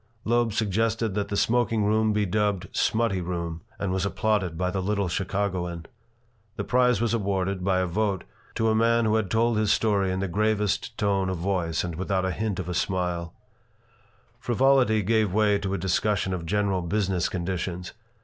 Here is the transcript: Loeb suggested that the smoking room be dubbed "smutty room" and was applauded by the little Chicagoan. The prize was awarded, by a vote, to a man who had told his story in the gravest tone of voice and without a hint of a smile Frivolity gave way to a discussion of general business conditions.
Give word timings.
Loeb 0.25 0.51
suggested 0.51 1.13
that 1.13 1.27
the 1.27 1.37
smoking 1.37 1.85
room 1.85 2.11
be 2.11 2.25
dubbed 2.25 2.67
"smutty 2.75 3.21
room" 3.21 3.61
and 3.77 3.91
was 3.91 4.03
applauded 4.03 4.57
by 4.57 4.71
the 4.71 4.81
little 4.81 5.07
Chicagoan. 5.07 5.85
The 6.55 6.63
prize 6.63 6.99
was 6.99 7.13
awarded, 7.13 7.63
by 7.63 7.81
a 7.81 7.85
vote, 7.85 8.23
to 8.55 8.69
a 8.69 8.73
man 8.73 9.05
who 9.05 9.13
had 9.13 9.29
told 9.29 9.57
his 9.57 9.71
story 9.71 10.11
in 10.11 10.19
the 10.19 10.27
gravest 10.27 10.97
tone 10.97 11.29
of 11.29 11.37
voice 11.37 11.83
and 11.83 11.93
without 11.93 12.25
a 12.25 12.31
hint 12.31 12.57
of 12.59 12.67
a 12.67 12.73
smile 12.73 13.35
Frivolity 14.39 15.03
gave 15.03 15.31
way 15.35 15.59
to 15.59 15.75
a 15.75 15.77
discussion 15.77 16.33
of 16.33 16.47
general 16.47 16.81
business 16.81 17.29
conditions. 17.29 17.93